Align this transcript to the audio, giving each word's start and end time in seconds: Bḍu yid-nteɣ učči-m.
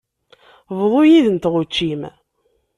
Bḍu 0.77 1.01
yid-nteɣ 1.09 1.53
učči-m. 1.61 2.01